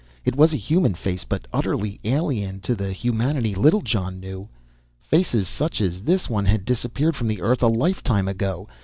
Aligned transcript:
It 0.25 0.35
was 0.35 0.51
a 0.51 0.57
human 0.57 0.95
face, 0.95 1.23
but 1.23 1.45
utterly 1.53 1.99
alien 2.03 2.59
to 2.61 2.73
the 2.73 2.91
humanity 2.91 3.53
Littlejohn 3.53 4.19
knew. 4.19 4.49
Faces 4.99 5.47
such 5.47 5.79
as 5.79 6.01
this 6.01 6.27
one 6.27 6.45
had 6.45 6.65
disappeared 6.65 7.15
from 7.15 7.27
the 7.27 7.39
earth 7.43 7.61
a 7.61 7.67
lifetime 7.67 8.27
ago. 8.27 8.67